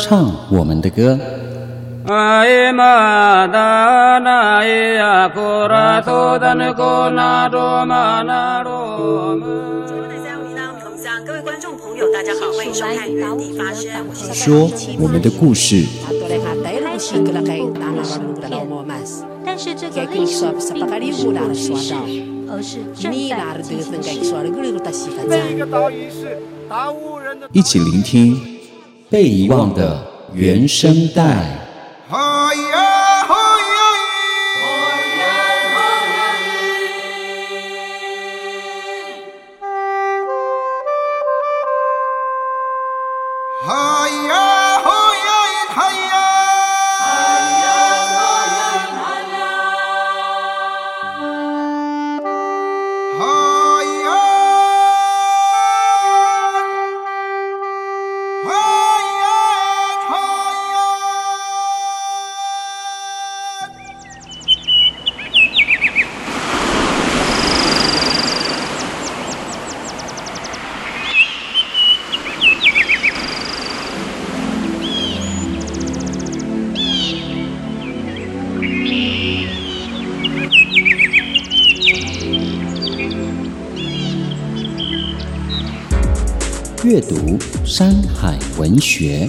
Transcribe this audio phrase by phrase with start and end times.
[0.00, 1.16] 唱我们的歌。
[11.24, 13.88] 各位观众朋友，大家好，欢迎收看《原地发声》，
[14.34, 14.68] 说
[15.00, 15.86] 我们的故事。
[19.58, 21.32] 但是这个历史并不是故
[21.78, 21.94] 事，
[22.46, 24.10] 而是正在进行时。
[27.52, 28.38] 一起聆听
[29.08, 31.58] 被遗忘的原声带。
[89.00, 89.28] 文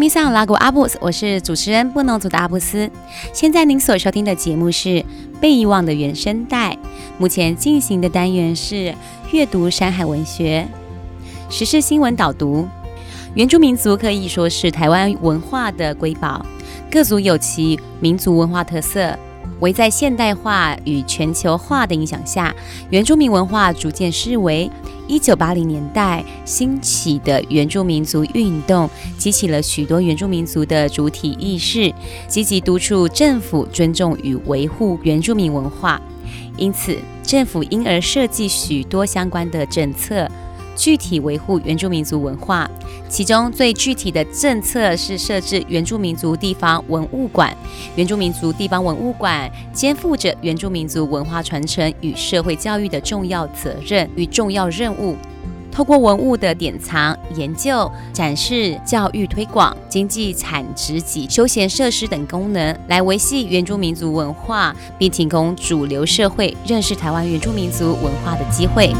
[0.00, 2.90] 咪桑拉古阿布斯，我是主持人布农族的阿布斯。
[3.40, 4.88] 现在您所收听的节目是
[5.40, 6.74] 《被遗忘的原声带》，
[7.16, 8.94] 目前进行的单元是
[9.32, 10.68] 阅读山海文学、
[11.48, 12.68] 时事新闻导读。
[13.32, 16.44] 原住民族可以说是台湾文化的瑰宝，
[16.90, 19.18] 各族有其民族文化特色。
[19.60, 22.54] 唯在现代化与全球化的影响下，
[22.90, 24.70] 原住民文化逐渐式微。
[25.10, 28.88] 一九八零年代兴起的原住民族运动，
[29.18, 31.92] 激起了许多原住民族的主体意识，
[32.28, 36.00] 积极督促政府尊重与维护原住民文化。
[36.56, 40.30] 因此，政府因而设计许多相关的政策。
[40.80, 42.68] 具体维护原住民族文化，
[43.06, 47.54] 其中最具体的政策是设置原住民族地方文物馆。
[47.96, 55.14] 原住民族地方文物馆肩负着原住民族文化传承与社会教育的重要责任与重要任务，
[55.70, 68.90] 透过文物的典藏、研究、展示、教育推广、经济产值及休闲设施等功能，来维系原住民族文化，并提供主流社会认识台湾原住民族文化的机会。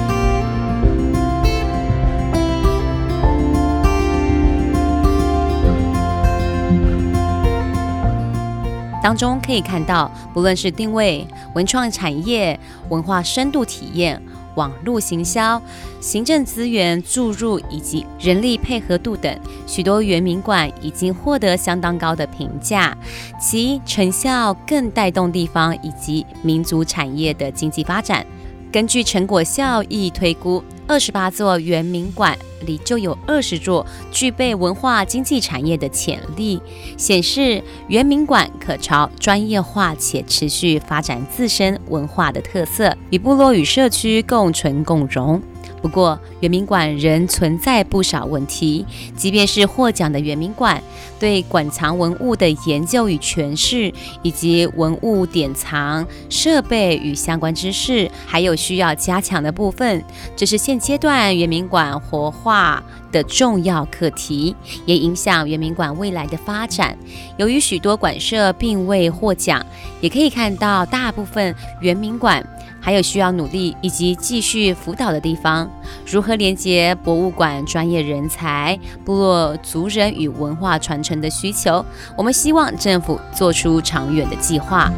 [9.02, 14.20] 当中可以看到，不论是定位、文创产业、文化深度体验、
[14.56, 15.60] 网络行销、
[16.00, 19.34] 行政资源注入以及人力配合度等，
[19.66, 22.96] 许多原民馆已经获得相当高的评价，
[23.40, 28.24] 其成效更带动地方以及民族产业的经济发展。
[28.72, 36.60] 根据成果效益推估，二十八座原民馆里就有二十座具备文化经济产业的潜力，
[36.96, 45.42] 显示原民馆可朝专业化且持续发展自身文化的特色，与部落与社区共存共荣。
[45.82, 48.84] 不过，圆明馆仍存在不少问题。
[49.16, 50.82] 即便是获奖的圆明馆，
[51.18, 53.92] 对馆藏文物的研究与诠释，
[54.22, 60.04] 以及文物典藏设备与相关知识，还有需要加强的部分。
[60.36, 64.54] 这是现阶段圆明馆活化的重要课题，
[64.84, 66.94] 也影响圆明馆未来的发展。
[67.38, 69.64] 由于许多馆舍并未获奖，
[70.02, 72.46] 也可以看到大部分圆明馆。
[72.80, 75.70] 还有需要努力以及继续辅导的地方，
[76.06, 81.84] 如何连接博物馆专业人才、部落族人与文化传承的需求？
[82.16, 84.90] 我们希望政府做出长远的计划。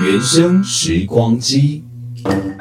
[0.00, 1.87] 原生时光机。
[2.28, 2.57] Thank you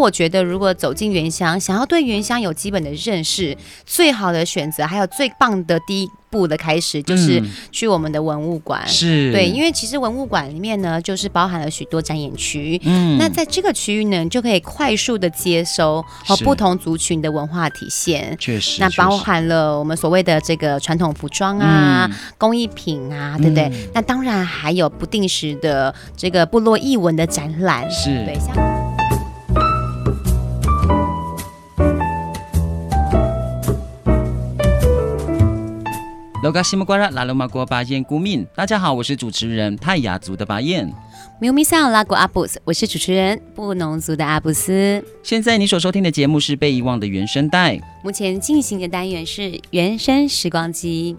[0.00, 8.86] 我觉得，如果走进原乡，想要对原乡有基本的认识，最好的选择，还有最棒的第一步的开始，就是去我们的文物馆。
[8.86, 12.80] 是、嗯，对，因为其实文物馆里面呢，就是包含了许多展演区。
[12.84, 18.36] 嗯，那在这个区域呢，就可以快速的接收和不同族群的文化体现。
[18.38, 23.64] 确实，那包含了我们所谓的这个传统服装啊、嗯、工艺品啊，对不对？
[23.64, 27.90] 嗯、那当然还有不定时的这个部落艺文的展览。
[27.90, 28.79] 是，对，像。
[36.42, 40.90] 罗嘎西木瓜拉拉罗马国巴彦古敏，大家好，我是主持人泰雅族的巴彦。
[41.38, 45.04] 米乌米桑拉古阿布斯，我是主持人布农族的阿布斯。
[45.22, 51.14] 现在你所收听的节目是被遗忘的原声带，目前进行的单元是原声时光机。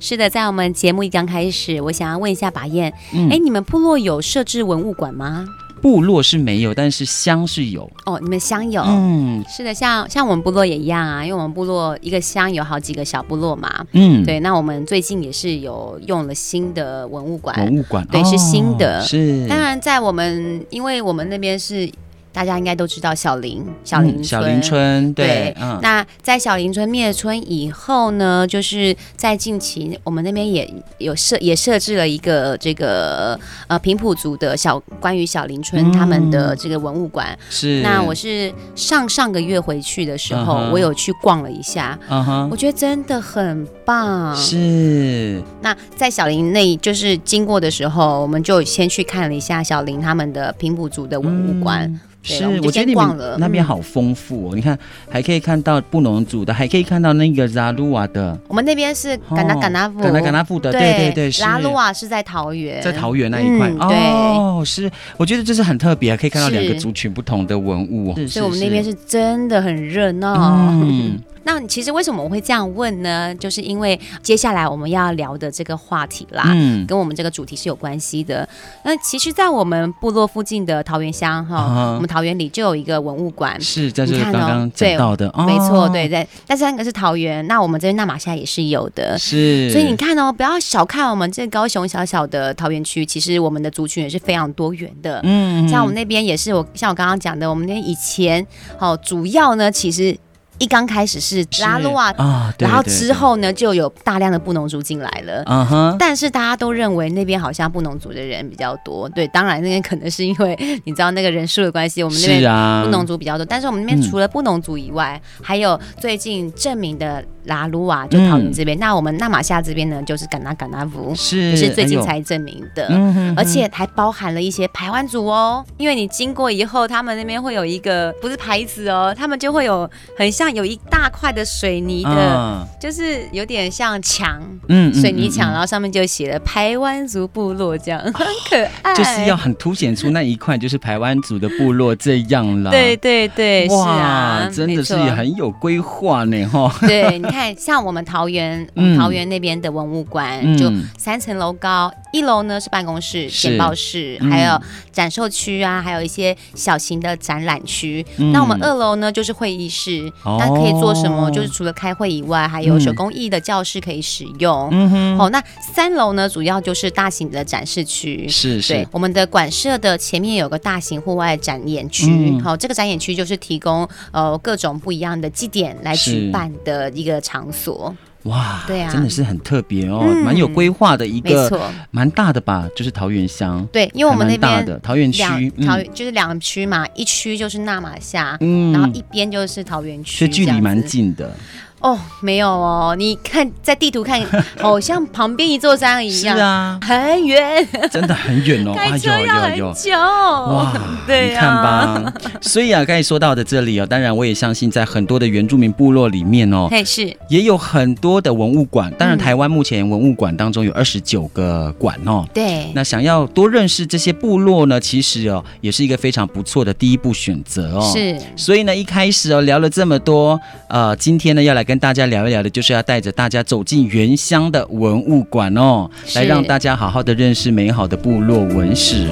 [0.00, 5.46] 是的，在我们节目一刚开始，我想要问一下巴彦，哎、嗯，你们部落有设置文物馆吗？
[5.80, 8.18] 部落是没有，但是乡是有哦。
[8.20, 14.40] 你们乡有，嗯，是的，像像我们部落也一样啊，因为我们部落一个乡有好几个小部落嘛，嗯，对。
[14.40, 19.46] 那我们最近也是有用了新的文物馆，文物馆对，是新的，哦、是。
[19.48, 21.90] 当然，在我们，因为我们那边是。
[22.32, 25.26] 大家应该都知道小林，小林村，嗯、小林村对。
[25.26, 37.36] 对嗯、那在小林村灭村以后呢，就是在近期，我们那边也有设，也设置了一个这个呃平埔族的小关于小林村他们的这个文物馆。
[37.50, 37.82] 是、嗯。
[37.82, 44.34] 那我是上上个月回去的时候，嗯、我有去逛了一下，嗯，我觉得真的很棒。
[44.36, 45.42] 是。
[45.60, 52.00] 那在小林那，就是经过的时候，我们就先去看了一下小林他们的平埔族的文物馆。
[52.28, 54.54] 嗯是，我觉得你们那边好丰富哦！
[54.54, 54.78] 你看，
[55.08, 58.38] 还可以看到布农族的，还可以看到那个拉鲁瓦的。
[58.48, 63.70] 我们那边是甘纳甘纳富，甘纳甘纳富的，对对对，拉鲁瓦是在桃园，在桃园那一块。
[63.78, 68.14] 哦，是，我觉得这是很特别，可以看到两个族群不同的文物。
[68.26, 70.34] 所以我们那边是真的很热闹。
[70.82, 71.18] 嗯。
[71.48, 73.34] 那其实为什么我会这样问呢？
[73.36, 78.46] 就是因为接下来我们要聊的这个话题啦，嗯，跟我们这个主题是有关系的。
[78.84, 86.28] 那其实，在我们部落附近的桃园乡哈，啊、我们桃园里就有一个文物馆，是在这刚刚讲到的，哦、没错，对对。
[86.46, 89.70] 但是那个是桃园，那我们这边纳玛夏也是有的，是。
[89.70, 95.22] 所以你看哦，不要小看我们这高雄小小的桃园区，其实我们的族群也是非常多元的。
[95.24, 98.46] 嗯，像我们那边也是，我像我刚刚讲的，我们那边以前
[98.76, 100.14] 好主要呢，其实。
[100.58, 105.42] 一刚开始是拉鲁瓦，哦、然后之后呢，就有大量的布农族进来了。
[105.46, 109.08] 嗯哼，但是大家都认为那边好像布农族的人比较多。
[109.10, 113.46] 对，当然那边可能是因为你知道那个人数的关系，我们那边布农族比较多。
[113.46, 118.76] 但是我们那边除了布农族以外，嗯、还有最近证明的拉鲁瓦，就桃园这边。
[118.76, 125.64] 嗯、那我们纳玛夏这边呢，就是甘纳甘纳福，是是最近才证明的，嗯、而且还包含了一些排湾族哦。
[125.76, 129.88] 因为你经过以后，他们那边会有一个不是牌子哦，他们就会有
[130.18, 130.47] 很像。
[130.54, 142.70] 有一大块的水泥的，嗯、就是有点像墙，嗯，水泥墙，然后上面就写了排湾族部落，这样 很可爱，就是要很凸显出那一块就是排湾族的部落这样了。
[142.70, 146.74] 对对对，哇，是啊，真的是也很有规划呢，哈。
[146.80, 154.60] 对，你看，像我们桃园， 我们桃园那边的文物馆，嗯、就三层楼高，一楼呢是办公室、简报室，嗯、还有
[154.92, 158.04] 展售区啊，还有一些小型的展览区。
[158.16, 160.10] 嗯、那我们二楼呢就是会议室。
[160.24, 161.30] 哦那可以做什么？
[161.30, 164.68] 就是除了开会以外，还有手工艺的教室可以使用。
[164.70, 165.18] 嗯哼。
[165.18, 168.28] 哦，那三楼呢，主要就是大型的展示区。
[168.28, 168.72] 是是。
[168.72, 172.38] 对，我们的馆舍的前面有个大型户外展演区。
[172.40, 177.94] 好，这个展演区就是提供呃各种不一样的祭典来举办的一个场所。
[178.28, 181.50] 哇，对啊，真的是很特别哦，蛮有规划的一个，
[181.90, 183.66] 蛮大的吧，就是桃园乡。
[183.72, 185.22] 对，因为我们那边的桃园区，
[185.66, 191.34] 桃园就是两个区嘛，一区就是那玛夏，嗯，然后一边就是桃园区，所以距离蛮近的。
[191.80, 194.20] 哦，没有哦，你看在地图看，
[194.58, 200.72] 好像旁边一座山一样，是啊，很远，真的很远哦， 开车要很久，哇，
[201.06, 221.67] 对，你看吧，所以啊，刚才说到的这里哦，当然我也相信，在很多的原住民部落里面哦，是，也有很多的文物馆，当然台湾目前文物馆当中有二十九个馆哦，对，那想要多认识这些部落呢，其实哦，也是一个非常不错的第一步选择哦，是，所以呢，一开始哦聊了这么多，呃，今天呢要来。
[221.68, 229.06] 跟大家聊一聊的，就是要带着大家走进原乡的文物馆哦，来让大家好好的认识美好的部落文史。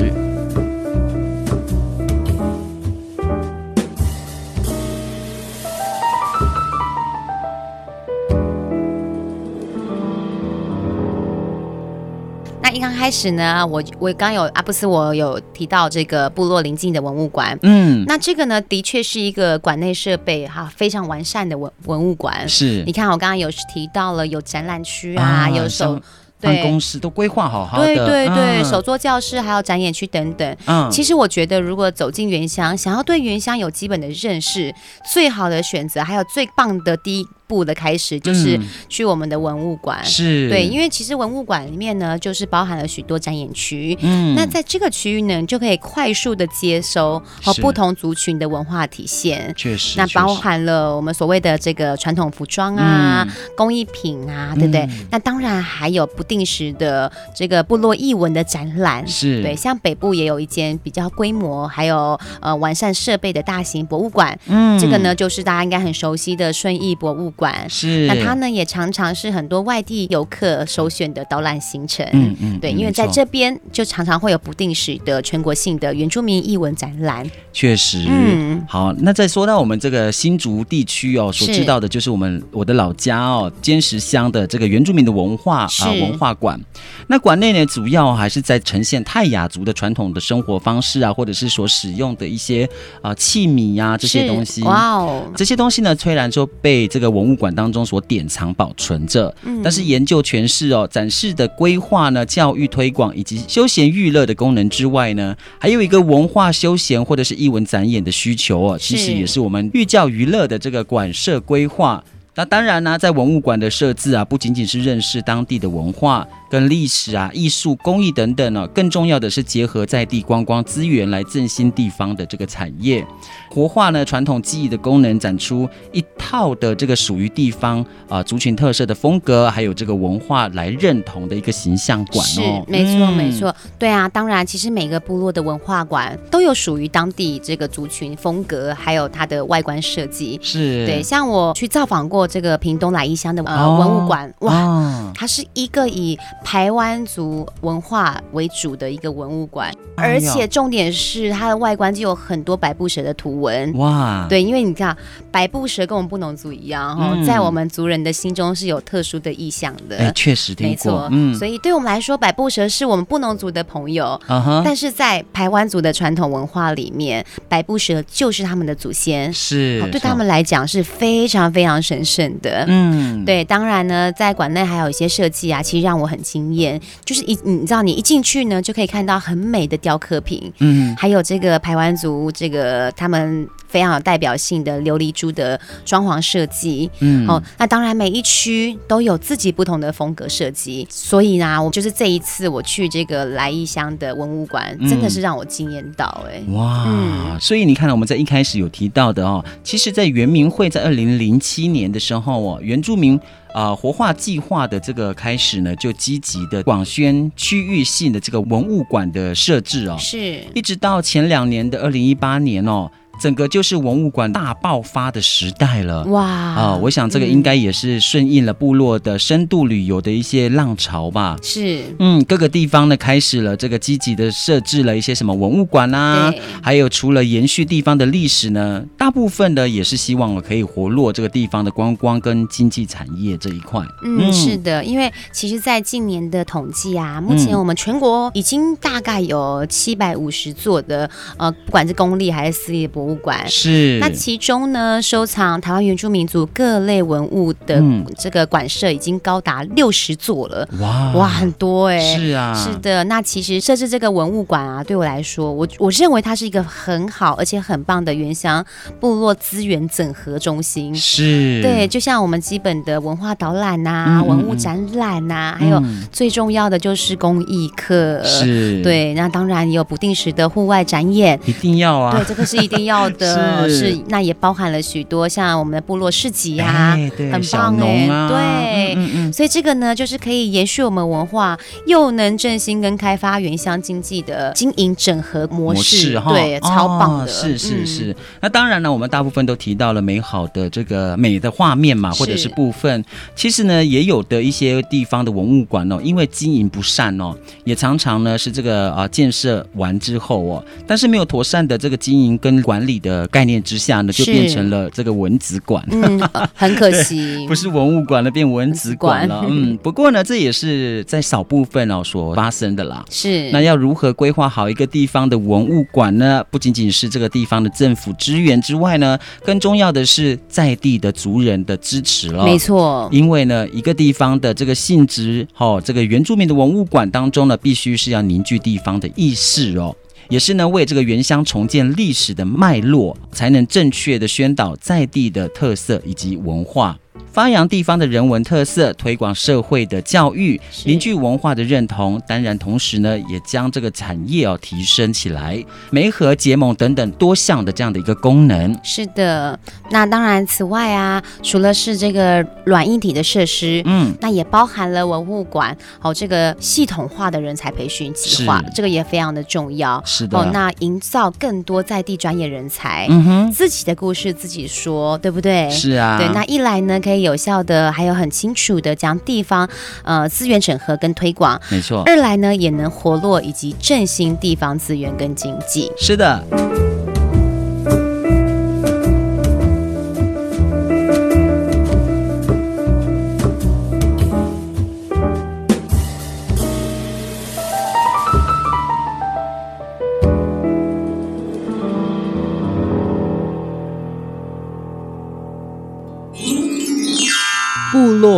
[12.70, 22.48] 一刚开始呢，我我刚有阿布斯，我有提到这个部落邻近的文物馆，嗯，那这个呢，的确是一个馆内设备哈非常完善的文文物馆。
[22.48, 26.00] 是，你看我刚刚有提到了有展览区啊，啊有手。
[26.38, 30.56] 办公室都规划好好的，对对对，嗯、手作教室还有展演区等等。
[30.66, 34.72] 嗯，其实我觉得，如果走进原乡，想要对原乡有基本的认识，
[35.10, 40.48] 最好的选择还有最棒的第一步的开始就是去我们的文物馆，嗯、是。
[40.48, 43.96] 对，因为其实文物馆里面呢，就是包含了许多展演区。
[44.00, 49.52] 嗯，那在这个区域呢，就可以快速的接收和不同族群的文化体现。
[49.56, 54.82] 确实，那包含了我们所谓的这个传统服装啊、嗯、工艺品啊，对不对？
[54.82, 59.06] 嗯、那当然还有不定时的这个部落艺文的展览。
[59.06, 59.42] 是。
[59.42, 64.38] 对，像北部也有一间比较规模还有呃完善设备的大型博物馆。
[64.46, 67.68] 嗯，这个呢就是大家应该很熟悉的顺义博物馆。
[67.70, 72.04] 是，那它呢也常常是很多外地游客首选的导览行程。
[72.12, 77.24] 嗯嗯，对，因为在这边就常常会有不定时的全国性的原住民艺文展览。
[77.52, 86.60] 确实，嗯，好，那再说到我们这个新竹地区哦，所知道的就是我们我的老家哦，尖石乡的这个原住民的文化啊、呃、文化馆。
[87.08, 92.64] 那馆内呢，主要还是在呈现泰雅族的传统的生活方式啊，或者是所使用的一些
[92.96, 94.62] 啊、呃、器皿呀、啊、这些东西。
[94.62, 112.02] 哇哦，这些东西呢，虽然说被这个文物馆当中所典藏保存着，嗯，但是研究诠释哦，展示的规划呢，教育推广以及休闲娱乐的功能之外呢，还有一个文化休闲或者是艺文展演的需求哦，其实也是我们寓教于乐的这个馆舍规划。
[112.38, 116.26] 那当然呢、啊，在文物馆的设置啊，不仅仅是认识当地的文化。
[116.48, 123.04] 跟历史啊、艺术、工艺等等呢、啊，更重要的是结合在地观光资源来振兴地方的这个产业，
[123.50, 132.64] 活化呢传统技艺的功能，展出一套的这个属于地方啊、呃、族群特色的风格，还有这个文化来认同的一个形象馆哦。
[132.64, 140.38] 是，没错没错，对啊，当然，其实每个部落的文化馆都有属于当地这个族群风格，还有它的外观设计。
[140.42, 140.86] 是。
[140.86, 153.76] 对，像我去造访过这个屏东来义乡的呃、哦、文物馆，哇、哦，它是一个以排湾族文化为主的一个文物馆，而且重点是它的外观就有很多百步蛇的图文。
[153.76, 154.96] 哇，对，因为你看
[155.32, 159.96] 百步蛇跟我们布农族一样，哈、嗯，在我们族人的心中是有特殊的意象的。
[159.96, 161.08] 哎，确实没错。
[161.10, 164.18] 嗯，所以对我们来说，百步蛇是我们布农族的朋友。
[164.28, 172.64] 嗯哼，但是在台湾族的传统文化里面，百步蛇就是他们的祖先，是对他们来讲是非常非常神圣的。
[172.68, 176.80] 嗯，对，当然呢，在馆内还有一些设计啊，其实让我很惊艳。
[177.04, 203.20] 就是一，你知道，你一进去呢，就可以看到很美的雕刻品，嗯，还有这个排湾族这个他们非常有代表性的琉璃珠的装潢设计，嗯，哦，那当然每一区都有自己不同的风格设计，所以呢，我就是这一次我去这个来义乡的文物馆，真的是让我惊艳到，哎，哇，嗯，所以你看到，我们在一开始有提到的哦，其实，在原民会在二零零七年的时候哦，原住民。
[203.56, 212.90] 啊、呃，活化计划的这个开始呢，就积极的广宣区域性的这个文物馆的设置哦，是一直到前两年的二零一八年哦。
[213.20, 216.24] 整个就是文物馆大爆发的时代了哇！
[216.24, 221.36] 啊、呃，我想这个应该也是顺应了部落的深度旅游的一些浪潮吧。
[221.42, 226.32] 是，嗯，各个地方呢开始了这个积极的设置了一些什么文物馆啊，
[226.62, 233.80] 还有除了延续地方的历史呢，大部分呢也是希望我可以活络这个地方的观光跟经济产业这一块。
[234.04, 243.14] 嗯，嗯是的，因为其实，在近年的统计啊，目前我们全国已经大概有七百五十座的呃，不管是公立还是私立的博物馆。
[243.14, 247.80] 博物馆是，那其中呢，收藏台湾原住民族各类文物的
[248.18, 251.12] 这个馆舍已经高达六十座了，哇。
[251.14, 253.04] 哇，很多哎、欸，是啊，是的。
[253.04, 258.64] 那其实设置这个文物馆啊，对我来说，我我认为它是一个很好而且很棒的原乡
[258.98, 261.62] 部落资源整合中心，是。
[261.62, 268.82] 对，就像我们基本的文化导览呐、啊嗯、文物展览呐、啊，还有最重要的就是公益课，是。
[268.82, 269.14] 对。
[269.14, 272.95] 那当然也有不定时的户外展演，一定要啊，对，这个是一定要。
[272.96, 276.96] 好的是，是，那也包含了许多像我们的部落市集呀、
[277.32, 288.16] 很棒啊，对，嗯嗯嗯，所以这个呢，就是可以延续我们文化，又能振兴跟开发原乡经济的经营整合模式，模式对，超棒的，哦、是是是、嗯。
[288.40, 302.85] 那当然呢，我们大部分都提到了美好的这个美的画面嘛，或者是部分，其实呢，也有的一些地方的文物馆哦，因为经营不善哦，也常常呢是这个啊建设完之后哦，但是没有妥善的这个经营跟管理。
[302.86, 305.84] 管理的概念之下呢，就变成了这个文子馆。
[305.90, 306.20] 嗯，
[306.54, 309.44] 很可惜，不是文物馆了，变文子馆了。
[309.48, 313.04] 嗯， 不过呢，这也是在少部分哦所发生的啦。
[313.10, 316.44] 是，那要如何规划好一个地方的文物馆呢？
[316.48, 322.44] 不仅仅是这个地方的政府支援之外呢，更重要的是在地的族人的支持了。
[322.44, 329.94] 没错，因为呢，一个地方的这个性质，哦，这个原住民的文物馆当中呢，必须是要凝聚地方的意识哦。
[330.28, 336.98] 也是呢，为这个原乡重建历史的脉络，才能正确的宣导在地的特色以及文化。
[337.32, 342.20] 发扬地方的人文特色，推广社会的教育，凝聚文化的认同。
[342.26, 348.74] 当然，同时呢，也将这个产业哦提升起来，媒合结盟等等多项的这样的一个功能。
[348.82, 349.58] 是的，
[349.90, 360.02] 那当然，此外啊，除了是这个软硬体的设施，嗯，那也包含了文物馆，好、哦，这个系统化的人才培训计划，这个也非常的重要。
[360.06, 365.68] 是的，哦，那营造更多在地专业人才，嗯哼，自己的故事自己说，对不对？
[365.70, 367.26] 是啊，对，那一来呢，可以。
[367.26, 369.68] 有效的，还有很清楚的将地方
[370.04, 372.02] 呃资源整合跟推广，没错。
[372.06, 375.90] 二来呢，也能活络以及振兴地方资源跟经济。
[375.96, 377.05] 是的。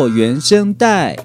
[0.08, 1.16] 原声带。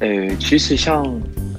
[0.00, 1.04] 诶，其实像。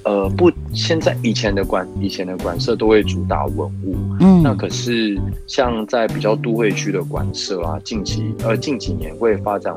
[0.10, 9.76] 呃，不，现在以前的馆，以前的馆舍都会主打文物，嗯，那可是像在比较都会区的馆舍啊，近期呃近几年会发展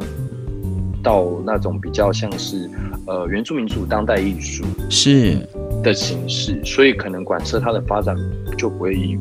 [1.02, 2.66] 到那种比较像是
[3.06, 5.36] 呃原住民族当代艺术是。
[5.82, 8.16] 的形式，所以可能馆舍它的发展
[8.56, 9.18] 就不会以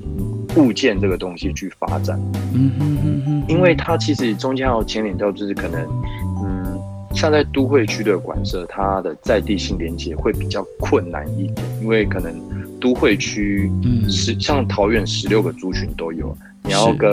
[0.56, 2.17] 物件这个东西去发展，
[2.54, 5.86] 嗯哼哼哼，因为它其实中间要牵连到就是可能。
[7.13, 12.34] 像在都会区的馆舍，它的在地性连接会比较困难一点，因为可能
[12.80, 13.69] 都会区
[14.10, 17.10] 是像桃园十六个族群都有，你要跟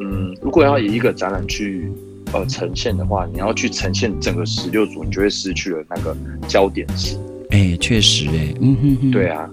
[0.00, 1.90] 嗯，如果要以一个展览去
[2.32, 6.16] 呃呈现的话，你要去呈现整个十六组，你就会失去了那个
[6.48, 7.20] 焦点性。
[7.50, 9.48] 哎、欸，确实哎、欸，嗯哼哼，对啊，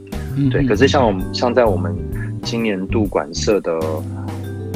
[0.50, 0.66] 对。
[0.66, 1.96] 可是像我们像在我们
[2.42, 3.72] 今年度馆舍的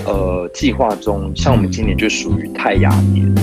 [0.06, 3.34] 呃计划中，像我们今年就属于泰雅年。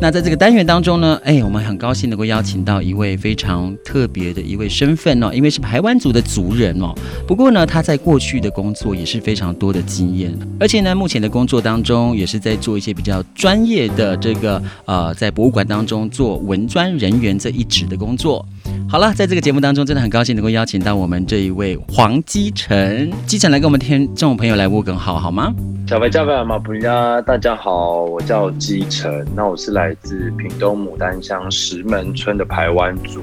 [0.00, 6.94] 那在这个单元当中呢，哎，我们很高兴能够邀请到一位非常特别的一位身份哦，因为是台湾族的族人哦。
[7.26, 18.46] 不过呢，他在过去的工作也是非常多的经验，而且呢，目前的工作当中也是在做一些比较专业的这个呃，在博物馆当中做文专人员这一职的工作。
[18.90, 25.52] 好了，在这个节目当中，真的很高兴能够邀请到我们这一位黄基成，基成来跟我们听众朋友来问个好，好吗？
[25.86, 33.20] 小白、加白、马布亚，大家好，我叫基成，那我是来自屏东牡丹乡石门村的排湾族，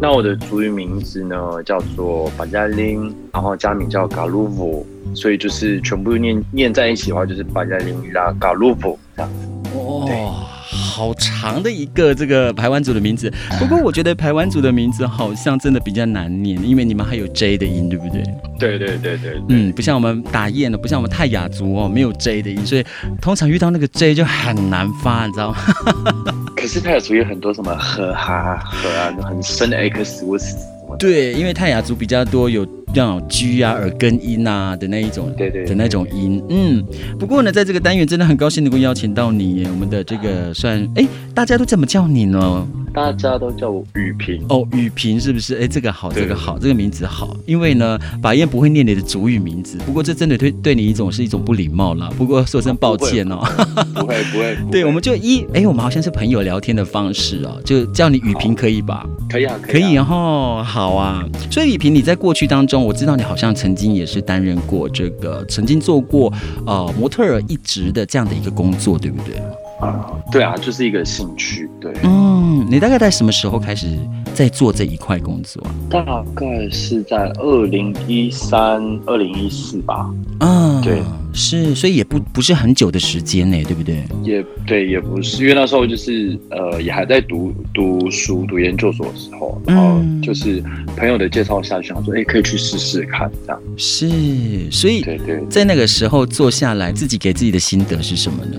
[0.00, 9.48] 那我的族语名字呢叫做巴加林，然后家名叫嘎鲁夫，所以就是全部念念在一起的话，就是巴加林拉嘎鲁夫这样子。
[9.76, 10.46] 哦。
[10.90, 18.22] 对好长的一个这个排湾族的名字，不过我觉得排湾族的名字好像真的比较难念，因为你们还有 J 的音，对不对？
[18.58, 22.84] 对对对对，嗯，不像我们打雁的，不像我们泰雅族哦，没有 J 的音，所以
[23.20, 25.58] 通常遇到那个 J 就很难发，你知道吗？
[26.56, 30.24] 可是泰雅族有很多什么和哈和啊，很深的 X。
[30.98, 36.42] 对，因为泰雅族比较多有这样 G 啊、耳根音啊的那一种，对对，的那种音。
[36.48, 36.84] 嗯，
[37.18, 42.66] 不过呢，在这个单元真的很高兴能够邀请到你，我们的这个算哎，大家都怎么叫你呢？
[42.92, 45.54] 大家都叫我雨萍哦，雨萍是不是？
[45.62, 47.36] 哎，这个好，这个好，这个名字好。
[47.46, 52.10] 因为呢，法燕不会念你的主语名字，不过这真的对对你一种是一种不礼貌了。
[52.18, 53.38] 不过说声抱歉哦，
[53.94, 54.56] 不会不会。
[54.72, 59.06] 对，我们就一哎，我们好像是朋友聊天的方式哦，就叫你雨萍可以吧？
[59.30, 61.24] 可以啊，可以然后，好啊。
[61.48, 66.32] 所以雨萍，你在过去当中，我知道你好像曾经也是担任过这个，曾经做过
[66.66, 69.36] 呃模特儿一职的这样的一个工作，对不对？
[69.80, 71.90] 啊，对啊，就是一个兴趣，对。
[72.04, 73.86] 嗯，你大概在什么时候开始
[74.34, 75.62] 在做这一块工作？
[75.88, 80.10] 大概是在二零一三、二零一四吧。
[80.40, 80.69] 嗯。
[80.80, 84.02] 嗯，对，是，所以也不不是很久的时间呢，对不对？
[84.22, 90.62] 也对，也不是，因为那时候就是呃，也还在读读书、读研究所的时候，然后就是
[90.96, 93.62] 朋友的介绍下，想说，哎，可以去试试看，这样。
[93.76, 98.58] 是，所以对对，在那个时候坐下来，自己给自己的心得是什么呢？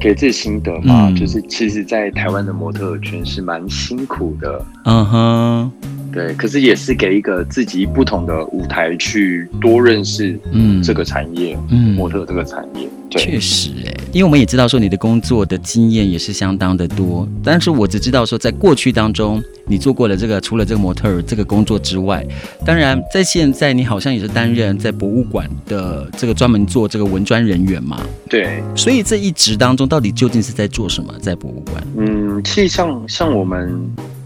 [0.00, 4.62] 给自己心得嘛，嗯、就是其实，在台湾的模特圈是蛮辛苦的。
[4.84, 5.72] 嗯哼。
[6.14, 22.24] 对，可是也是给一个自己不同的舞台去多认识，嗯，这个产业，嗯，模特这个产业，对，确实哎，因为我们也知道说你的工作的经验也是相当的多，但是我只知道说在过去当中你做过了这个除了这个模特这个工作之外，
[22.64, 31.12] 当然在现在你好像也是担任在博物馆的这个专门做这个文专人员嘛，对，所以这一职当中到底究竟是在做什么？
[31.20, 31.82] 在博物馆？
[31.96, 33.74] 嗯，其实像像我们。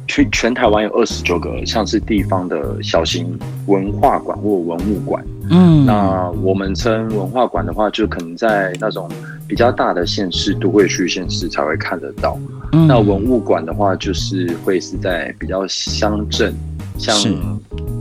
[0.09, 9.09] 全全台湾有二十九个像是地方的小型文化馆或文物馆，嗯，那我们称文化馆的话，就可能在那种
[9.47, 12.39] 比较大的县市、都会区县市才会看得到。
[12.73, 16.55] 嗯，那文物馆的话，就是会是在比较乡镇，
[16.97, 17.15] 像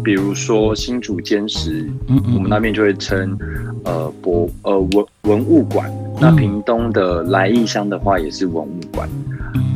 [0.04, 3.38] 比如说新竹坚石，嗯，我们那边就会称
[3.84, 5.92] 呃博呃文文物馆。
[6.20, 9.08] 那屏东的来义乡的话，也是文物馆。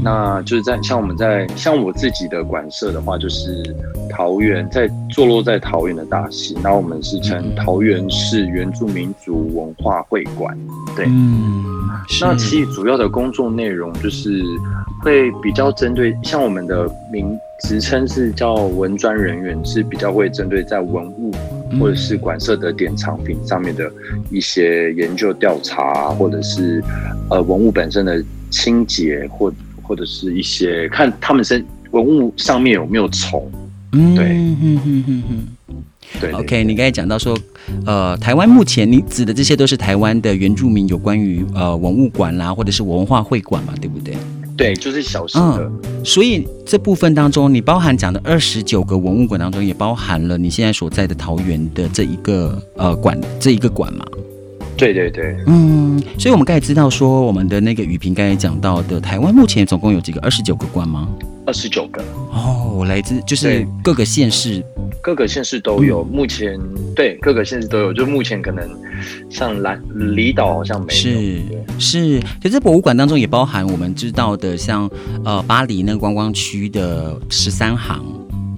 [0.03, 3.63] 那就是在像我们在像我自己的馆舍的话，就是
[4.09, 10.57] 桃园在坐落在桃园的大溪，然后我们是称桃园市原住民族文化会馆。
[10.95, 11.63] 对，嗯，
[12.19, 14.43] 那其实主要的工作内容就是
[15.03, 21.31] 会比较针对像我们的名职称是叫文专人员，是比较会针对在文物
[21.79, 23.91] 或者是馆舍的典藏品上面的
[24.29, 26.83] 一些研究调查，或者是
[27.29, 29.53] 呃文物本身的清洁或。
[29.83, 33.51] 或者是一些看他们身文物上面有没有虫，
[33.91, 35.47] 嗯，对，嗯嗯嗯嗯
[36.21, 36.31] 对。
[36.31, 37.37] OK，你刚才讲到说，
[37.85, 44.15] 呃，台湾目前你指的这些都是台湾的原住民有关于呃文物馆啦，或者是文化会馆嘛，对不对？
[44.57, 45.63] 对，就是小型的。
[45.63, 54.05] 嗯，所以这部分当中，你包含讲的二十九个文物馆当中，也包含了你现在所在的桃园的这一个呃馆这一个馆嘛。
[54.77, 60.19] 对对对，嗯，所以我们刚才知道说，我们的那个雨平刚才讲到的，台湾目前总共有几个？
[60.21, 61.07] 二十九个馆吗？
[61.45, 62.01] 二十九个。
[62.31, 64.63] 哦，我来自就是各个县市，
[65.01, 66.03] 各个县市都有。
[66.03, 66.59] 目前
[66.95, 68.67] 对各个县市都有，就目前可能
[69.29, 70.99] 像兰离岛好像没有。
[70.99, 71.41] 是
[71.77, 74.89] 是，其实博物馆当中也包含我们知道的，像
[75.23, 78.03] 呃巴黎那个观光区的十三行，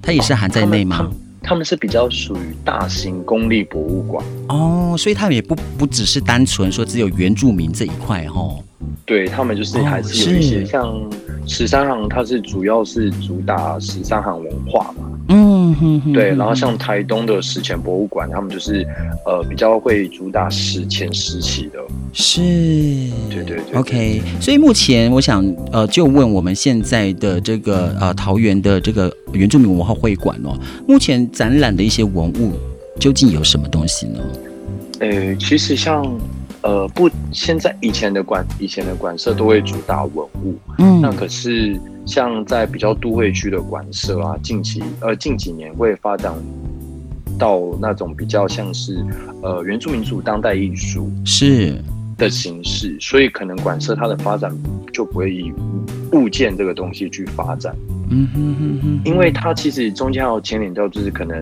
[0.00, 1.10] 它也是含在内吗？
[1.44, 8.58] 他们是比较属于大型公立博物馆哦，所以他们也不不只是单纯说只有原住民这一块哦。
[9.04, 11.10] 对，他们就是还是有一些、哦、像
[11.46, 15.10] 十三行，它是主要是主打十三行文化嘛。
[15.74, 16.12] 嗯哼哼。
[16.12, 18.86] 对，然后像台东的史前博物馆，他们就是
[19.26, 21.78] 呃比较会主打史前时期的。
[22.12, 22.40] 是。
[23.30, 23.74] 对对对。
[23.74, 30.56] OK，所以目前我想呃就问我们现在的这个呃桃园的这个原住民文化会馆哦，
[30.86, 32.52] 目前展览的一些文物
[33.00, 34.20] 究竟有什么东西呢？
[35.00, 36.04] 呃，其实像。
[36.66, 46.32] 呃，不，现在以前的馆，以前的馆舍都会主打文物，嗯，那可是像在比较都会区的馆舍啊，近期呃近几年会发展
[47.38, 49.04] 到那种比较像是
[49.42, 51.82] 呃原住民族当代艺术是
[52.16, 54.50] 的形式，所以可能馆舍它的发展
[54.92, 55.52] 就不会以
[56.12, 57.74] 物件这个东西去发展，
[58.10, 61.40] 嗯哼哼哼，因为它其实中间还有牵连到就是可能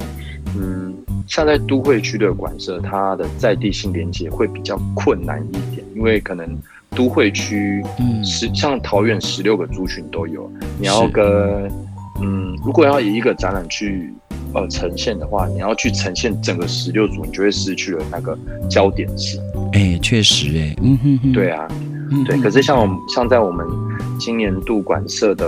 [0.56, 0.94] 嗯。
[1.28, 6.46] 像在都会区的馆舍，它的在地性连接会比较困难一点，因为可能
[6.94, 11.24] 都会区，嗯，十像桃园十六个族群都有，你要跟，
[12.20, 14.12] 嗯，如果要以一个展览去
[14.54, 19.40] 呃呈现的话，你要去呈现整个十六组，你就会失去了那个焦点性。
[19.72, 21.68] 哎、欸，确实、欸，哎，嗯哼哼，对啊，
[22.26, 22.38] 对。
[22.38, 23.66] 可是像我们像在我们
[24.18, 25.46] 今年度馆社的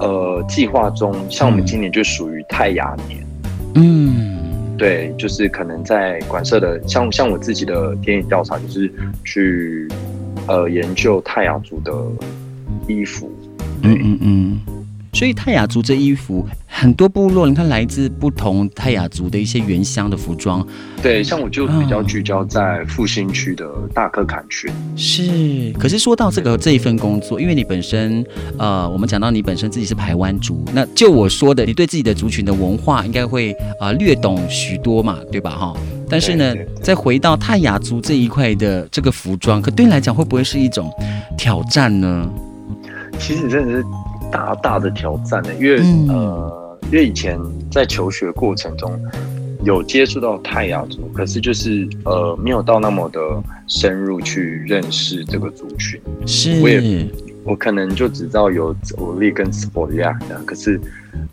[0.00, 3.26] 呃计划中，像我们今年就属于泰雅年，
[3.74, 4.36] 嗯。
[4.78, 8.92] 对，就是可能在馆舍的，像像我自己的田野调查，就是
[9.24, 9.88] 去
[10.46, 11.92] 呃研究泰雅族的
[12.86, 13.30] 衣服。
[13.82, 14.60] 嗯嗯嗯。
[15.12, 20.66] 所以泰雅族这衣服很多部落，你看来自不同泰雅族的一些原乡的服装。
[21.02, 24.70] 对，像我就比较聚焦在复兴区的大嵙崁群。
[24.94, 28.22] 是，可是说到这个这一份工作，因为你本身
[28.58, 35.50] 呃，我们讲到你本身自己是排湾族，那就我说的，你对自己的族群的文化应该会啊、呃、略懂许多嘛，对吧？
[35.52, 35.74] 哈。
[36.08, 40.90] 但是呢，再回到泰雅族这一块的这个服装，可对你来讲会不会是一种
[41.36, 42.28] 挑战呢？
[43.18, 43.84] 其实真的是。
[44.28, 47.38] 大大的挑战呢，因为、嗯、呃，因为以前
[47.70, 48.90] 在求学过程中，
[49.62, 53.20] 有接触到泰雅族，可是就是呃没有到那么的
[53.68, 55.98] 深入去认识这个族群。
[56.26, 56.80] 是，我也
[57.46, 60.80] 我可能就只知道有欧力跟斯波利亚的，可是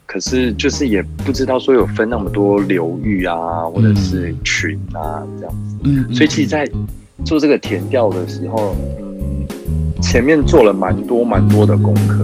[0.06, 5.76] 可是就是也不知道说有分那么多流域啊，或者是群啊这样子。
[5.84, 6.70] 嗯，所以其实，在
[7.26, 9.46] 做这个填调的时候，嗯，
[10.02, 12.24] 前面做了蛮多蛮多的功课。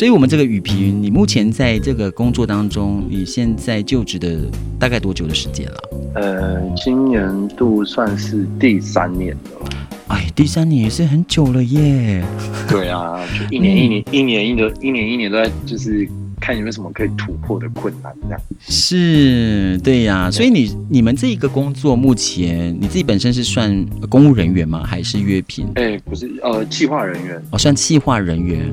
[0.00, 4.34] 所以，我们这个雨萍，你目前在这个工作当中，你现在就职的
[4.78, 5.76] 大概多久的时间了？
[6.14, 9.68] 呃，今年度算是第三年了。
[10.08, 12.24] 哎，第三年也是很久了耶。
[12.66, 16.08] 对啊， 就一年一年、嗯、一年一年一年一年都在，就是
[16.40, 18.40] 看有没有什么可以突破的困难这样。
[18.58, 20.30] 是，对呀、啊。
[20.30, 24.82] 所以你你们这一个工作，目前你自己本身是算公务人员吗？
[24.82, 25.68] 还是约聘？
[25.74, 27.36] 哎，不是，呃，企划人员。
[27.50, 28.66] 哦，算企划人员。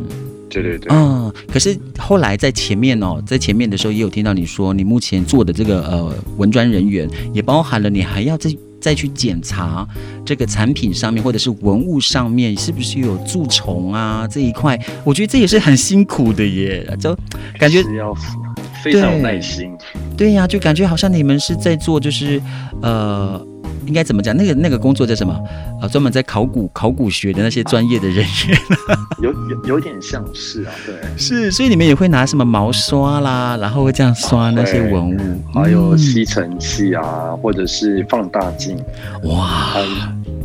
[0.49, 9.87] 对对对，嗯，可是后来在前面哦，在前面的时候也有听到你说，你目前做的这个呃文专人员，也包含了你还要再再去检查
[10.25, 17.13] 这个产品上面或者是文物上面是不是有蛀虫啊这一块，我觉得这也是很辛苦的耶，就
[17.59, 18.13] 感觉要
[18.83, 19.71] 非常有耐心。
[20.15, 22.41] 对呀、啊，就感觉好像你们是在做就是
[22.81, 23.45] 呃。
[23.87, 24.35] 应该怎么讲？
[24.35, 25.33] 那个那个工作叫什么？
[25.33, 28.59] 啊、呃，专门在考古考古学的那些专业的人员，
[29.23, 38.77] 有有有点像是啊，对，是，所以你们也会拿什么毛刷啦，然后会这样刷那些文物，还有吸尘器啊，嗯、或者是放大镜，
[39.23, 39.77] 哇，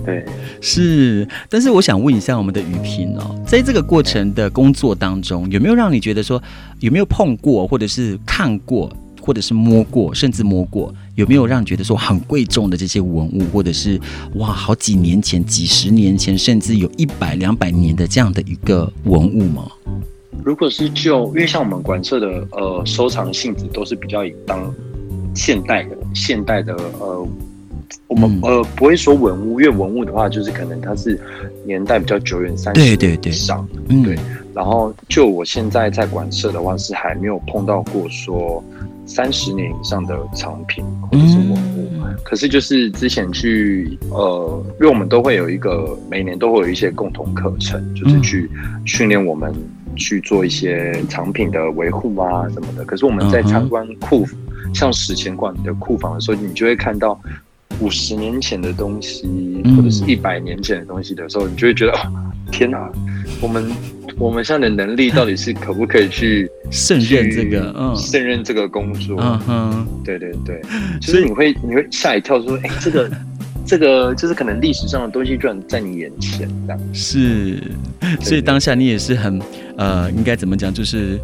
[0.07, 0.25] 对，
[0.61, 1.27] 是。
[1.49, 6.41] 但是我想问一下我们的雨萍哦，在这个过程的工作当中，有没有让你觉得说，
[6.81, 8.91] 有没有碰过，或者是看过？
[9.25, 14.01] 或者是摸过，甚至摸过，有没有让你觉得说很贵重的这些文物，或者是
[14.37, 19.71] 哇，好几年前、几十年前，甚至有一百两百年的这样的一个文物吗？
[20.43, 24.75] 如果是就，因为像我们馆舍的呃收藏性质都是比较以当
[25.35, 27.29] 现代的、现代的呃，
[28.07, 31.21] 我们、嗯、呃不会说文物，因为文物的话就是可能它是
[31.67, 34.19] 年代比较久远，三十年以上，对对对，上嗯对。
[34.55, 38.63] 然后就我现在在馆舍的话，是还没有碰到过说。
[39.05, 48.49] 三十年以上的藏品或者是文物，嗯、可是就是之前去呃，因为我们都会有一个每年都会有一些共同课程，就是去
[48.87, 49.53] 训练我们
[49.97, 52.85] 去做一些藏品的维护啊什么的。
[52.85, 54.25] 可是我们在参观库，
[54.67, 57.21] 嗯、像史前馆的库房的时候，你就会看到
[57.83, 59.27] 五十年前的东西，
[59.77, 62.91] 或者是一百年前的东西的时候，你就会觉得，哦、天哪，
[63.41, 63.71] 我们。
[64.19, 67.75] 我们现在的能力到底是可不可以去胜任这个？
[67.77, 69.19] 嗯，胜任这个工作。
[69.19, 70.61] 嗯哼，对对对，
[71.01, 73.11] 就是你会你会吓一跳，说，哎， 这个
[73.67, 76.81] 这个就是可能历史上的东西居然在你眼前这样。
[76.93, 77.63] 是，
[78.21, 79.41] 所以当下你也是很
[79.79, 81.19] 呃，应该怎么讲，就是。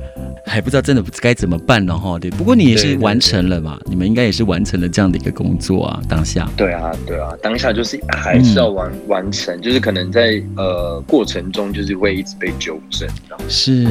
[0.49, 2.31] 还不知道真的该怎么办了哈，对。
[2.31, 3.77] 不过你也是完成了嘛？
[3.81, 6.51] 对对对，你们应该也是完成了这样的一个工作啊，当下。
[6.57, 13.09] 对啊，对啊，当下就是还是要完、嗯、完成，就是可能在呃过程中就是会一直被纠正。
[13.49, 13.87] 是，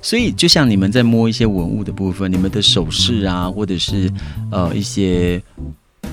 [0.00, 4.10] 所以就像你们在摸一些文物的部分，你们的首饰啊，或者是
[4.50, 5.42] 呃一些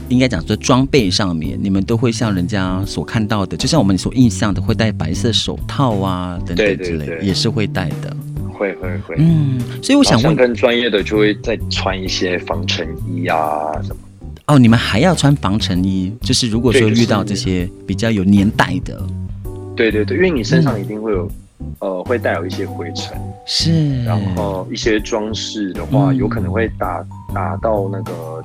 [0.09, 8.15] 应该讲说装备上面，你们都会像人家所看到的，就像我们所印象的，会戴白色手套啊等等之类，对对对，也是会戴的。
[8.61, 13.95] 会会会，嗯，所以我想问，更专业的就会再穿一些防尘衣啊什么。
[14.45, 16.13] 哦，你们还要穿防尘衣？
[16.21, 19.01] 就是如果说遇到这些比较有年代的，
[19.75, 21.25] 对对对，因为你身上一定会有，
[21.57, 28.43] 嗯、呃，会带有一些灰尘，是，然后一些装饰的话，嗯、有可能会打打到那个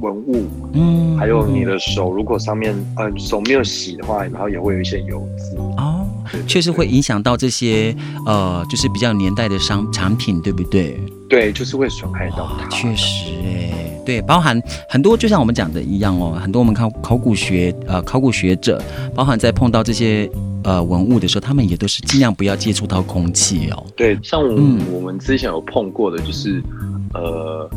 [0.00, 5.99] 文物，嗯，还有你的手，如果上面呃手没有洗的话，然后也会有一些油渍哦。
[6.46, 7.94] 确实会影响到这些
[8.26, 11.00] 呃，就是比较年代的商产品，对不对？
[11.28, 12.68] 对，就是会损害到它。
[12.68, 18.82] 确实，哎，对，包含很多，就像我们讲的一样哦，很多我们考考古学呃考古学者，
[19.14, 20.30] 包含在碰到这些
[20.64, 23.86] 呃文物的时候，他们也都是尽量不要接触到空气哦。
[23.96, 26.62] 对，像我、嗯、我们之前有碰过的，就是
[27.14, 27.70] 呃。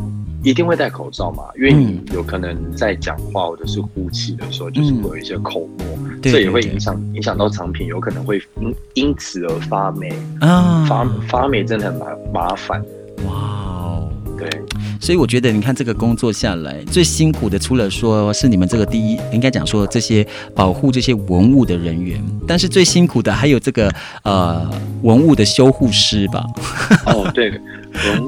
[0.44, 12.84] 一定会戴口罩嘛，因为你有可能在讲话或者是呼气的时候，就是会有一些口沫，嗯、这也会影响影响到产品，有可能会因因此而发霉啊，发发霉真的很麻麻烦。
[13.26, 14.50] 哇哦，对，
[15.00, 23.90] 所以我觉得你看这个工作下来最辛苦的，除了说是你们这个第一，应该讲说这些保护这些文物的人员，但是最辛苦的还有这个
[24.24, 24.70] 呃
[25.04, 26.44] 文物的修护师吧？
[27.08, 27.60] 哦，对，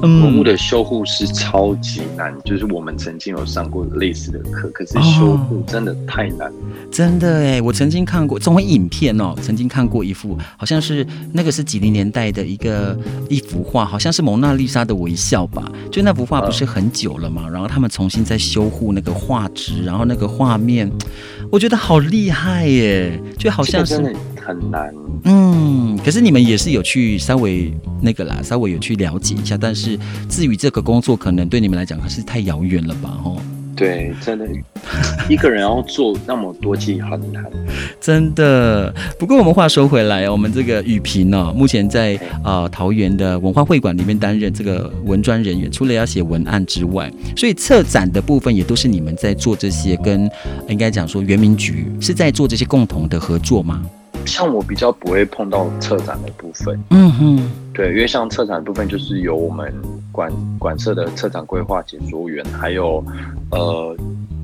[0.22, 6.46] 文物的修护是超级难，就是我们曾经有上过类似的课，可是修护真的太难了。
[6.46, 12.96] 哦，真的哎，我曾经看过这种影片哦，曾经看过一幅，好像是那个是几零年代的一个
[13.28, 15.70] 一幅画，好像是蒙娜丽莎的微笑吧？
[15.90, 20.90] 就那幅画不是很久了嘛，然后他们重新在修护那个画质，然后那个画面，
[21.50, 24.14] 我觉得好厉害耶，就好像是
[24.46, 24.94] 很难。
[25.24, 33.10] 嗯，可是你们也是有去稍微那个啦，稍微有去了解一下，但是至于这个工作，可能对你们来讲还是太遥远了吧？
[33.22, 33.36] 吼。
[33.74, 34.48] 对，真的，
[35.28, 37.44] 一个人要做那么多其实很难，
[38.00, 38.90] 真的。
[39.18, 50.26] 不过我们话说回来，我们这个雨萍呢，目前在呃桃园的文化会馆里面担任这个文专人员，除了要写文案之外，所以策展的部分也都是你们在做这些，跟
[50.70, 53.82] 应该讲说原民局是在做这些共同的合作吗？
[54.26, 59.72] 像我比较不会碰到策展的部分，嗯哼，对，因为像策展的部分就是由我们
[60.12, 63.02] 管管社的策展规划解说员，还有
[63.50, 63.96] 呃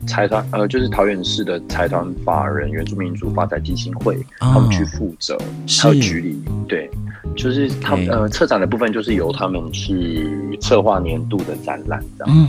[0.07, 5.37] 财团呃就是桃园市的财团法人原住民族发展基金会，哦、他们去负责，
[5.83, 6.91] 还有局里，对，
[7.37, 12.47] 就是他们呃策展的部分就是由他们去策划年度的展览，这样。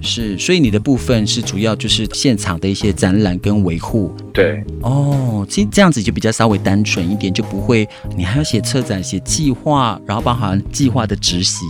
[0.00, 4.14] 是，所以你的部分是主要就是现场的一些展览跟维护。
[4.32, 11.66] 对，哦，其实这样子就比较稍微单纯一点，就不会你还要写策展、写计划，然后包含计划的执行。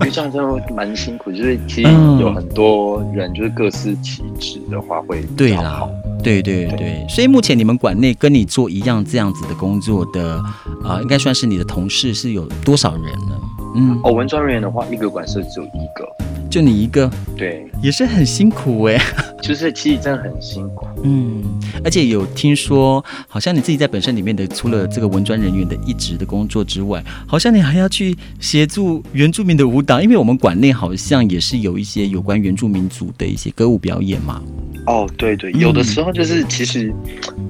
[0.00, 5.90] 因为这样真的蛮辛苦，就是其实有很多人就是各司其职的话会比较好。
[6.22, 10.36] 对对对，对，所以目前你们馆内跟你做一样这样子的工作的
[10.82, 13.40] 啊、呃，应该算是你的同事是有多少人呢？
[13.76, 16.39] 嗯，哦，文专人员的话，一个馆是只有一个。
[16.50, 18.98] 就你一个，对，也是很辛苦哎，
[19.42, 21.42] 就是其实真的很辛苦，嗯，
[21.82, 34.42] 而且有听说，好像你自己在本身里面的，除了这个文专人员的一职的工作之外，好像你还要去协助原住民的舞蹈，因为我们馆内好像也是有一些有关原住民族的一些歌舞表演嘛。
[34.86, 36.92] 哦，对对，有的时候就是其实，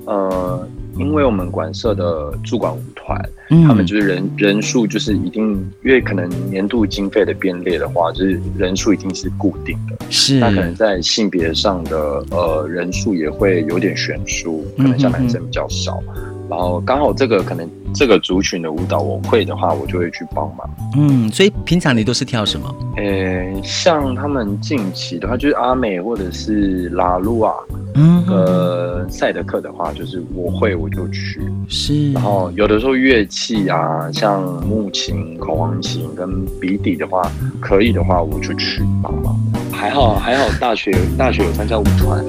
[0.06, 0.68] 嗯、呃。
[0.98, 10.38] 因为我们馆舍的驻馆舞团，嗯，他们就是人人数就是一定，因为可能年度经费的编列的话，就是人数已经是固定的，是。
[10.38, 16.02] 那可能在性别上的呃人数也会有点悬殊，可能像男生比较少。
[16.50, 20.68] 然后刚好这个可能这个族群的舞蹈我会的话，我就会去帮忙。
[20.96, 22.74] 嗯，所以平常你都是跳什么？
[22.96, 27.54] 呃，像他们近期的话，就是阿美或者是拉鲁啊，
[27.94, 31.40] 嗯，呃，赛德克的话，就是我会我就去。
[31.68, 32.12] 是。
[32.12, 37.22] 然后有的时候乐器啊，像木琴、口簧琴跟鼻笛的话，
[37.61, 39.38] 可以的话我就去帮忙。
[39.80, 42.22] 还好还好，大学 大学有参加舞团。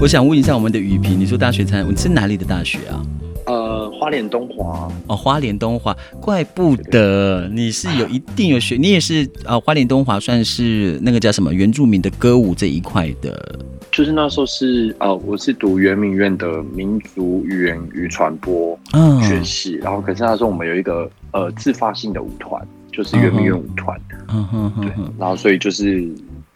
[0.00, 3.00] 我想问一下我们的宇平，你说大学参，你是哪里的大学啊？
[4.00, 4.88] 呃，花莲东华。
[5.08, 9.60] 哦，花莲东华，怪不得你是有一定有学，你也是啊、呃。
[9.60, 13.60] 花莲东华算是那个叫什么原住民的歌舞这一块的。
[13.92, 18.78] 就是那时候是呃，我是读圆明院的民族语言与传播
[19.28, 24.00] 学系，嗯，然后可是那时候我们有一个呃自发性的舞团，就是圆明院舞团。
[24.32, 26.08] 嗯哼哼，对，然后所以就是。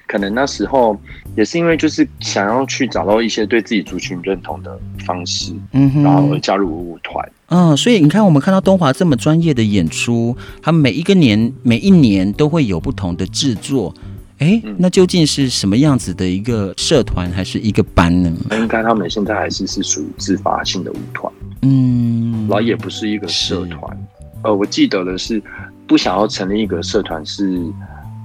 [0.07, 0.99] 可能那时候
[1.37, 7.27] 也是因为就是想要去找到一些对自己族群认同的方式，嗯哼，然后而加入舞团。
[7.49, 13.95] 嗯，所以你看，我们看到东华这么专业的演出，他们每一个年每一年都会有不同的制作。
[14.39, 18.31] 哎、嗯，那究竟是什么样子的一个社团还是一个班呢？
[18.53, 24.07] 应该他们现在还是是属于自发性的舞团，嗯，然后也不是一个社团。
[24.43, 25.43] 呃，我记得的是
[25.87, 27.61] 不想要成立一个社团是。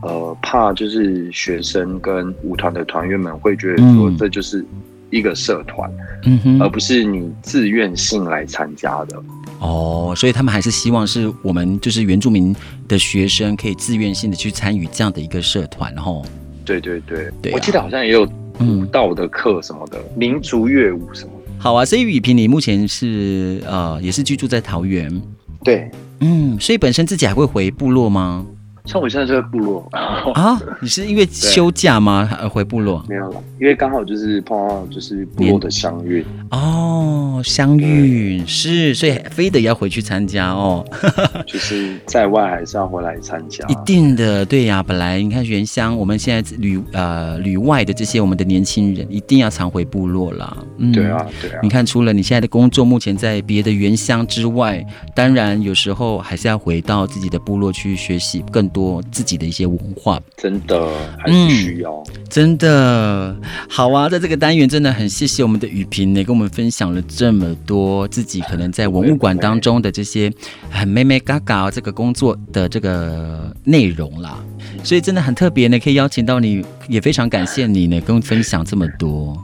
[0.01, 4.65] 呃，怕就是学生跟舞团的团员们会觉得说，这就是
[5.09, 5.91] 一个社团，
[6.23, 9.21] 嗯哼，而不是你自愿性来参加的。
[9.59, 12.55] 哦，所以他们还是希望是我们就是原住民
[12.87, 16.25] 的学生可以自愿性的去参与这样的一个社团，吼。
[16.63, 18.23] 对对对，对啊，我记得好像也有
[18.61, 21.31] 舞蹈的课什么的，嗯，民族乐舞什么。
[21.57, 25.21] 好啊，所以雨萍，你目前是呃也是居住在桃园，
[25.61, 25.91] 对，
[26.21, 28.45] 嗯，所以本身自己还会回部落吗？
[28.89, 29.87] 像我现在就在部落
[30.33, 32.27] 啊，你是因为休假吗？
[32.41, 33.05] 而回部落？
[33.07, 40.83] 没有了，因为刚好就是碰到就是部落的相遇哦，相遇是，所以非得要回去参加哦。
[41.45, 44.81] 就是在外还是要回来参加，一定的，对呀。
[44.81, 50.57] 本来你看原乡，我们现在旅呃旅外的这些我们的年轻人，一定要常回部落啦。
[50.79, 51.59] 嗯，对啊，对啊。
[51.61, 54.83] 你看，除了你现在的工作，目前在别的原乡之外，
[55.13, 58.78] 当然有时候还是要回到自己的部落去学习更多。
[58.79, 63.35] 多自己的一些文化，真的还是需要，嗯、真的
[63.67, 64.07] 好啊！
[64.07, 70.31] 在这个单元，真的很谢谢我们的雨萍呢，跟我们分享了这么多自己可能在文物馆当中的这些
[70.69, 74.39] 很妹妹嘎嘎这个工作的这个内容啦。
[74.81, 79.37] 所以真的很特别呢，可以邀请到你，也非常感谢你呢，跟我分享这么多。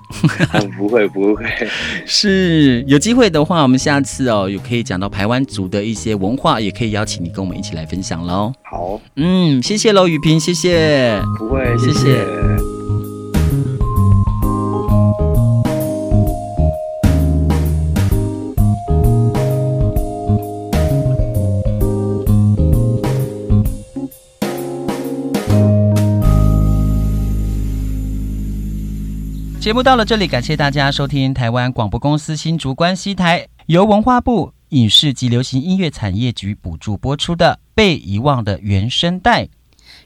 [0.78, 1.44] 不 会不会，
[2.08, 8.54] 是有机会的话，我们下次哦，有可以讲到台湾族的一些文化，也可以邀请你跟我们一起来分享喽。
[8.64, 9.25] 好，嗯，
[9.62, 11.22] 谢谢喽，雨萍，谢谢。
[11.38, 11.94] 不会，谢谢。
[11.94, 12.56] 谢谢
[29.60, 39.44] 节目到了这里，感谢大家收听台湾广播公司新竹关西台，由文化部影视及流行音乐产业局补助播出的《被遗忘的原声带》。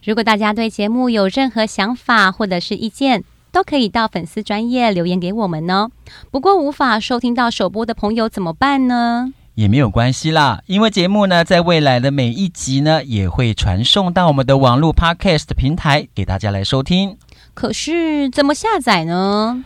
[0.04, 5.90] 如果大家对节目有任何想法或者是意见，都可以到粉丝专业留言给我们哦。
[6.32, 9.34] 不过无法收听到首播的朋友怎么办呢？
[9.56, 17.18] 也没有关系啦，因为节目呢，在未来的每一集呢，也会传送到我们的网络 Podcast 平台给大家来收听。
[17.54, 19.66] 可是怎么下载呢？